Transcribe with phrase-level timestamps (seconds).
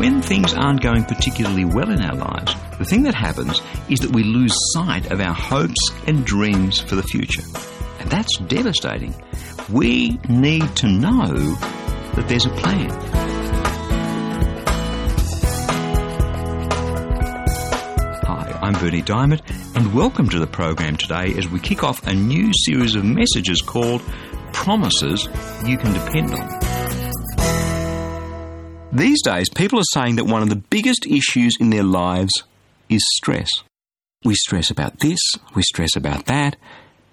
[0.00, 4.10] when things aren't going particularly well in our lives, the thing that happens is that
[4.10, 7.42] we lose sight of our hopes and dreams for the future.
[7.98, 9.14] And that's devastating.
[9.70, 11.34] We need to know
[12.14, 12.88] that there's a plan.
[18.22, 19.42] Hi, I'm Bernie Dymet,
[19.76, 23.60] and welcome to the program today as we kick off a new series of messages
[23.60, 24.00] called
[24.54, 25.28] Promises
[25.66, 26.69] You Can Depend On.
[28.92, 32.32] These days, people are saying that one of the biggest issues in their lives
[32.88, 33.48] is stress.
[34.24, 35.20] We stress about this,
[35.54, 36.56] we stress about that,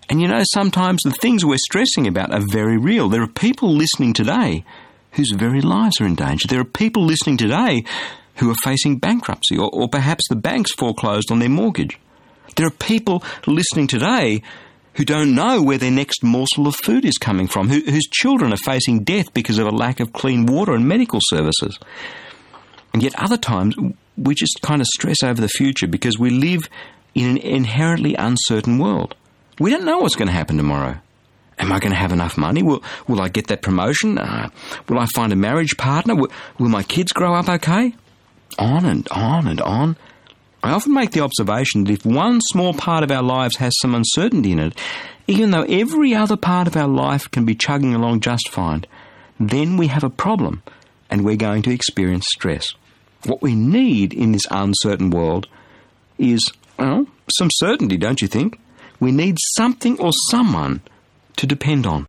[0.09, 3.09] and you know, sometimes the things we're stressing about are very real.
[3.09, 4.63] There are people listening today
[5.11, 6.47] whose very lives are in danger.
[6.47, 7.83] There are people listening today
[8.35, 11.99] who are facing bankruptcy, or, or perhaps the bank's foreclosed on their mortgage.
[12.55, 14.41] There are people listening today
[14.97, 18.51] who don't know where their next morsel of food is coming from, who, whose children
[18.51, 21.77] are facing death because of a lack of clean water and medical services.
[22.93, 23.75] And yet, other times,
[24.17, 26.67] we just kind of stress over the future because we live
[27.13, 29.15] in an inherently uncertain world.
[29.59, 30.97] We don't know what's going to happen tomorrow.
[31.59, 32.63] Am I going to have enough money?
[32.63, 34.17] Will, will I get that promotion?
[34.17, 34.49] Uh,
[34.89, 36.15] will I find a marriage partner?
[36.15, 37.93] Will, will my kids grow up okay?
[38.57, 39.95] On and on and on.
[40.63, 43.93] I often make the observation that if one small part of our lives has some
[43.93, 44.77] uncertainty in it,
[45.27, 48.85] even though every other part of our life can be chugging along just fine,
[49.39, 50.63] then we have a problem
[51.09, 52.73] and we're going to experience stress.
[53.25, 55.47] What we need in this uncertain world
[56.17, 56.41] is,
[56.77, 58.59] well, some certainty, don't you think?
[58.99, 60.81] We need something or someone
[61.35, 62.07] to depend on.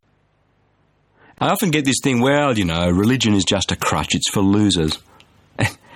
[1.40, 4.40] I often get this thing, well, you know, religion is just a crutch, it's for
[4.40, 4.98] losers.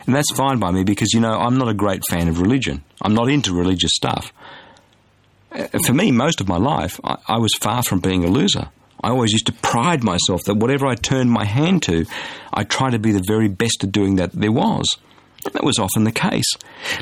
[0.07, 2.83] And that's fine by me because, you know, I'm not a great fan of religion.
[3.01, 4.33] I'm not into religious stuff.
[5.53, 8.71] Uh, for me, most of my life, I, I was far from being a loser.
[9.03, 12.07] I always used to pride myself that whatever I turned my hand to,
[12.53, 14.97] I tried to be the very best at doing that there was.
[15.45, 16.55] And that was often the case.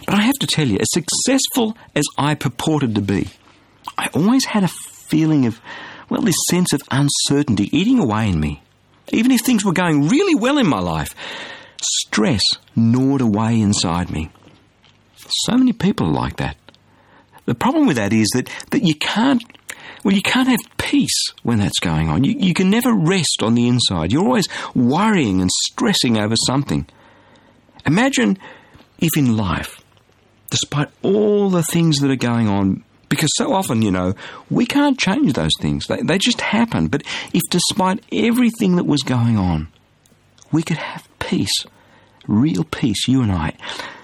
[0.07, 3.29] But I have to tell you, as successful as I purported to be,
[3.99, 4.69] I always had a
[5.09, 5.61] feeling of,
[6.09, 8.63] well, this sense of uncertainty eating away in me.
[9.13, 11.15] Even if things were going really well in my life,
[11.83, 12.43] stress
[12.77, 14.31] gnawed away inside me.
[15.29, 16.57] So many people are like that.
[17.47, 19.43] The problem with that is that, that you can't
[20.03, 22.25] well, you can't have peace when that's going on.
[22.25, 24.13] You, you can never rest on the inside.
[24.13, 26.87] You're always worrying and stressing over something.
[27.85, 28.39] Imagine
[28.99, 29.83] if in life,
[30.49, 34.15] despite all the things that are going on, because so often, you know,
[34.49, 35.87] we can't change those things.
[35.87, 36.89] They, they just happen.
[36.89, 37.03] But
[37.35, 39.69] if despite everything that was going on,
[40.53, 41.65] we could have peace,
[42.27, 43.53] real peace, you and I,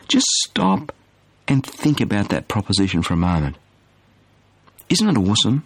[0.06, 0.94] just stop
[1.48, 3.56] and think about that proposition for a moment.
[4.88, 5.65] Isn't it awesome?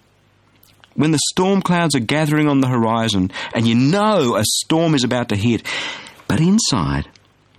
[0.94, 5.04] When the storm clouds are gathering on the horizon and you know a storm is
[5.04, 5.62] about to hit,
[6.28, 7.06] but inside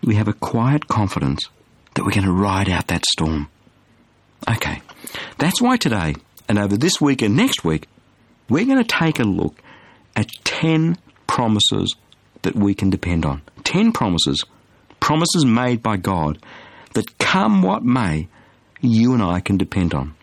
[0.04, 1.48] we have a quiet confidence
[1.94, 3.50] that we're going to ride out that storm.
[4.50, 4.82] Okay,
[5.38, 6.16] that's why today
[6.50, 7.88] and over this week and next week,
[8.50, 9.62] we're going to take a look
[10.16, 10.98] at 10
[11.28, 11.96] promises
[12.42, 13.44] that we can depend on.
[13.72, 14.44] 10 promises,
[15.00, 16.38] promises made by God
[16.94, 18.28] that come what may,
[18.82, 20.14] you and I can depend on.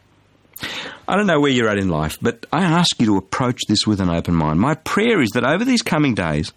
[1.07, 3.87] I don't know where you're at in life, but I ask you to approach this
[3.87, 4.61] with an open mind.
[4.61, 6.53] My prayer is that over these coming days,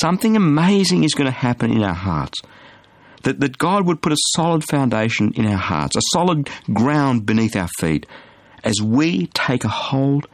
[0.00, 2.40] something amazing is going to happen in our hearts.
[3.24, 7.56] That, that God would put a solid foundation in our hearts, a solid ground beneath
[7.56, 8.06] our feet,
[8.62, 10.28] as we take a hold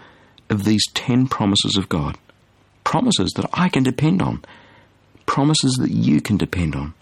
[0.51, 2.19] of these ten promises of God.
[2.85, 4.45] Promises that I can depend on,
[5.27, 6.95] promises that you can depend on.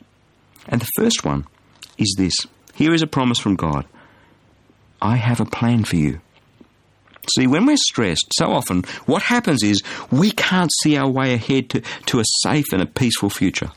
[0.68, 1.46] And the first one
[1.98, 2.34] is this
[2.74, 3.86] here is a promise from God
[5.02, 6.20] I have a plan for you.
[7.34, 11.70] See, when we're stressed, so often what happens is we can't see our way ahead
[11.70, 13.70] to, to a safe and a peaceful future.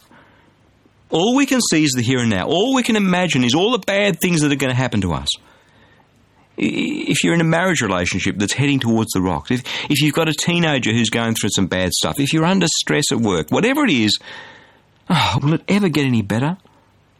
[1.09, 2.47] All we can see is the here and now.
[2.47, 5.13] All we can imagine is all the bad things that are going to happen to
[5.13, 5.27] us.
[6.57, 10.29] If you're in a marriage relationship that's heading towards the rocks, if, if you've got
[10.29, 13.83] a teenager who's going through some bad stuff, if you're under stress at work, whatever
[13.83, 14.19] it is,
[15.09, 16.57] oh, will it ever get any better?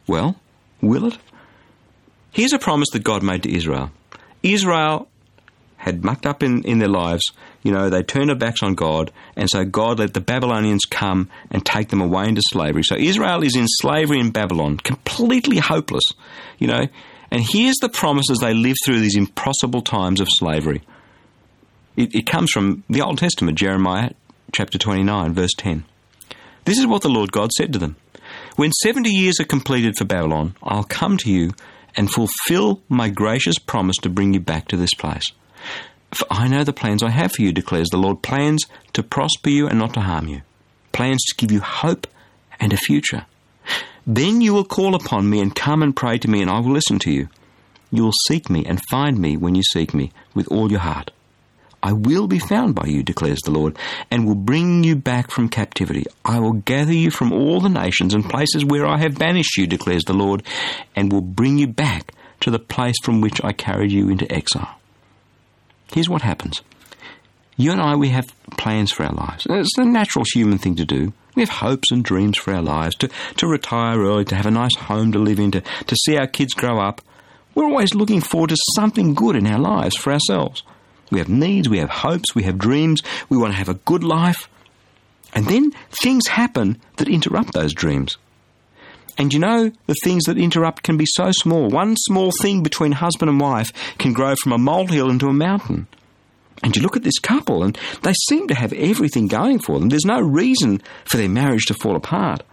[0.08, 0.36] Well,
[0.82, 1.18] will it?
[2.32, 3.92] Here's a promise that God made to Israel.
[4.42, 5.08] Israel
[5.78, 7.32] had mucked up in, in their lives.
[7.62, 11.30] You know, they turned their backs on God, and so God let the Babylonians come
[11.52, 12.84] and take them away into slavery.
[12.84, 16.04] So Israel is in slavery in Babylon, completely hopeless.
[16.58, 16.88] You know,
[17.34, 20.84] and here's the promises they live through these impossible times of slavery.
[21.96, 24.12] It, it comes from the Old Testament, Jeremiah
[24.52, 25.84] chapter 29, verse 10.
[26.66, 27.96] This is what the Lord God said to them
[28.56, 31.54] When 70 years are completed for Babylon, I'll come to you
[31.96, 35.26] and fulfill my gracious promise to bring you back to this place.
[36.12, 39.50] For I know the plans I have for you, declares the Lord plans to prosper
[39.50, 40.44] you and not to harm you,
[40.92, 42.06] plans to give you hope
[42.60, 43.26] and a future.
[44.06, 46.72] Then you will call upon me and come and pray to me, and I will
[46.74, 47.30] listen to you.
[47.92, 51.12] You will seek me and find me when you seek me with all your heart.
[51.82, 53.78] I will be found by you, declares the Lord,
[54.10, 56.06] and will bring you back from captivity.
[56.24, 59.68] I will gather you from all the nations and places where I have banished you,
[59.68, 60.44] declares the Lord,
[60.96, 64.80] and will bring you back to the place from which I carried you into exile.
[65.94, 66.62] Here's what happens.
[67.56, 69.46] You and I, we have plans for our lives.
[69.50, 71.14] It's the natural human thing to do.
[71.36, 74.52] We have hopes and dreams for our lives, to, to retire early, to have a
[74.52, 77.02] nice home to live in, to, to see our kids grow up.
[77.56, 80.64] We're always looking forward to something good in our lives for ourselves.
[81.12, 84.04] We have needs, we have hopes, we have dreams, we want to have a good
[84.04, 84.48] life.
[85.36, 85.72] And then
[86.02, 88.18] things happen that interrupt those dreams.
[89.18, 91.70] And you know, the things that interrupt can be so small.
[91.70, 95.88] One small thing between husband and wife can grow from a molehill into a mountain.
[96.62, 99.90] And you look at this couple, and they seem to have everything going for them.
[99.90, 102.44] There's no reason for their marriage to fall apart.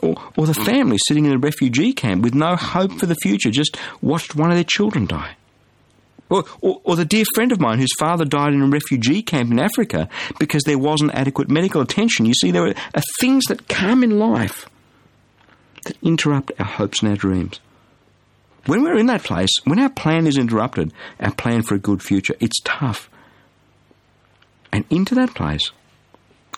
[0.00, 3.50] Or, or the family sitting in a refugee camp with no hope for the future,
[3.50, 5.36] just watched one of their children die.
[6.28, 9.52] Or, or, or, the dear friend of mine whose father died in a refugee camp
[9.52, 10.08] in Africa
[10.40, 12.26] because there wasn't adequate medical attention.
[12.26, 14.68] You see, there are, are things that come in life
[15.84, 17.60] that interrupt our hopes and our dreams.
[18.66, 22.02] When we're in that place, when our plan is interrupted, our plan for a good
[22.02, 23.08] future, it's tough.
[24.72, 25.70] And into that place,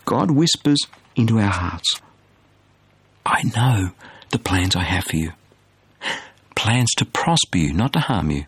[0.04, 0.80] God whispers
[1.16, 2.00] into our hearts
[3.26, 3.90] I know
[4.30, 5.32] the plans I have for you.
[6.54, 8.46] Plans to prosper you, not to harm you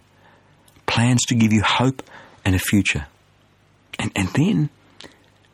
[0.91, 2.03] plans to give you hope
[2.45, 3.07] and a future.
[3.99, 4.71] And, and then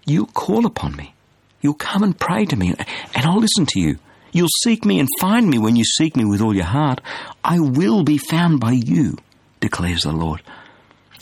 [0.07, 1.15] you'll call upon me.
[1.61, 2.75] You'll come and pray to me,
[3.15, 3.99] and I'll listen to you.
[4.33, 7.01] You'll seek me and find me when you seek me with all your heart.
[7.43, 9.17] I will be found by you,
[9.61, 10.43] declares the Lord.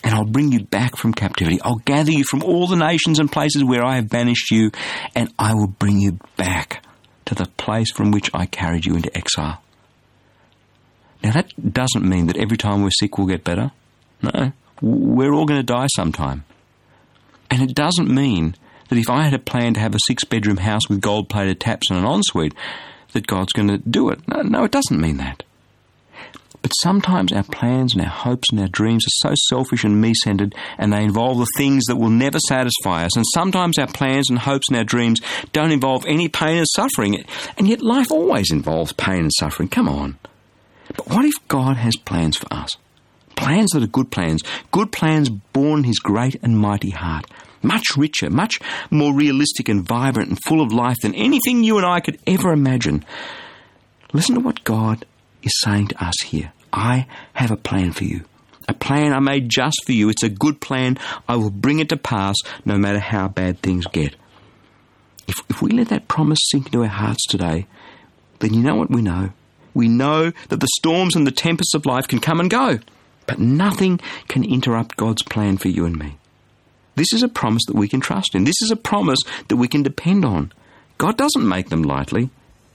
[0.02, 1.60] And I'll bring you back from captivity.
[1.62, 4.70] I'll gather you from all the nations and places where I have banished you,
[5.14, 6.84] and I will bring you back
[7.26, 9.62] to the place from which I carried you into exile.
[11.22, 13.72] Now, that doesn't mean that every time we're sick we'll get better.
[14.20, 14.52] No,
[14.82, 16.44] we're all going to die sometime.
[17.50, 18.56] And it doesn't mean
[18.88, 21.60] that if I had a plan to have a six bedroom house with gold plated
[21.60, 22.54] taps and an ensuite,
[23.14, 24.20] that God's going to do it.
[24.28, 25.42] No, no, it doesn't mean that.
[26.64, 30.14] But sometimes our plans and our hopes and our dreams are so selfish and me
[30.14, 33.14] centered, and they involve the things that will never satisfy us.
[33.16, 35.20] And sometimes our plans and hopes and our dreams
[35.52, 37.22] don't involve any pain and suffering.
[37.58, 39.68] And yet life always involves pain and suffering.
[39.68, 40.18] Come on.
[40.96, 42.70] But what if God has plans for us?
[43.36, 44.40] Plans that are good plans,
[44.72, 47.26] good plans born in his great and mighty heart.
[47.64, 51.86] Much richer, much more realistic and vibrant and full of life than anything you and
[51.86, 53.04] I could ever imagine.
[54.12, 55.04] Listen to what God
[55.42, 56.52] is saying to us here.
[56.72, 58.24] I have a plan for you.
[58.68, 60.08] A plan I made just for you.
[60.08, 60.98] It's a good plan.
[61.28, 64.14] I will bring it to pass no matter how bad things get.
[65.26, 67.66] If, if we let that promise sink into our hearts today,
[68.40, 69.30] then you know what we know.
[69.74, 72.78] We know that the storms and the tempests of life can come and go.
[73.26, 76.18] But nothing can interrupt God's plan for you and me.
[76.96, 78.44] This is a promise that we can trust in.
[78.44, 79.18] This is a promise
[79.48, 80.52] that we can depend on.
[80.98, 82.30] God doesn't make them lightly.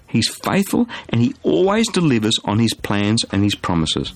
[0.07, 4.13] He's faithful and He always delivers on His plans and His promises.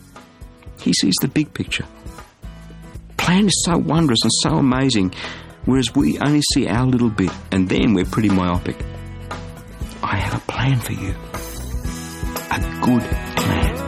[0.79, 1.85] He sees the big picture.
[3.17, 5.13] Plan is so wondrous and so amazing,
[5.65, 8.75] whereas we only see our little bit and then we're pretty myopic.
[10.01, 11.15] I have a plan for you.
[12.51, 13.03] A good
[13.37, 13.82] plan.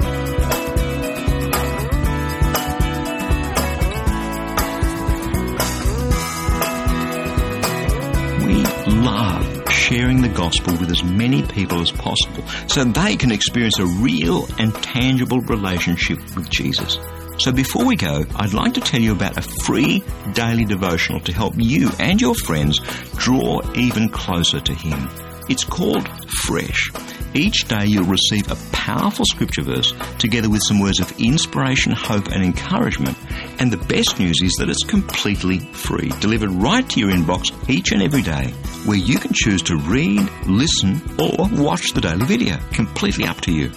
[10.35, 15.41] Gospel with as many people as possible so they can experience a real and tangible
[15.41, 16.99] relationship with Jesus.
[17.37, 21.33] So before we go, I'd like to tell you about a free daily devotional to
[21.33, 22.79] help you and your friends
[23.17, 25.09] draw even closer to Him.
[25.49, 26.07] It's called
[26.43, 26.91] Fresh.
[27.33, 32.27] Each day you'll receive a powerful scripture verse together with some words of inspiration, hope
[32.27, 33.17] and encouragement.
[33.59, 37.91] And the best news is that it's completely free, delivered right to your inbox each
[37.91, 38.53] and every day,
[38.85, 42.57] where you can choose to read, listen or watch the daily video.
[42.71, 43.71] Completely up to you.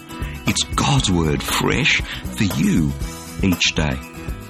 [0.47, 2.93] It's God's Word fresh for you
[3.43, 3.99] each day.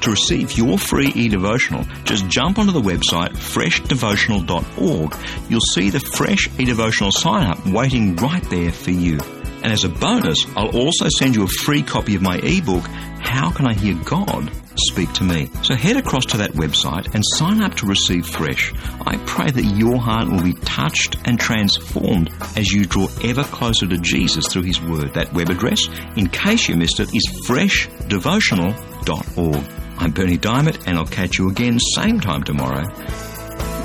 [0.03, 5.17] To receive your free e-devotional, just jump onto the website freshdevotional.org.
[5.51, 9.19] You'll see the fresh e-devotional sign up waiting right there for you.
[9.63, 12.85] And as a bonus, I'll also send you a free copy of my ebook,
[13.21, 15.51] How Can I Hear God Speak to Me?
[15.63, 18.73] So head across to that website and sign up to receive fresh.
[19.07, 23.87] I pray that your heart will be touched and transformed as you draw ever closer
[23.89, 25.13] to Jesus through His Word.
[25.15, 29.65] That web address, in case you missed it, is freshdevotional.org.
[29.99, 32.87] I'm Bernie Dymet, and I'll catch you again same time tomorrow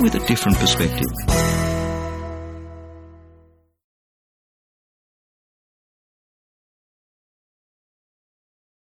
[0.00, 1.63] with a different perspective.